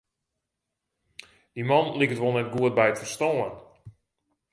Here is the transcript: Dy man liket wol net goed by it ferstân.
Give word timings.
Dy 1.53 1.61
man 1.69 1.85
liket 1.97 2.21
wol 2.21 2.35
net 2.35 2.51
goed 2.53 2.73
by 2.77 2.87
it 2.89 2.99
ferstân. 3.01 3.51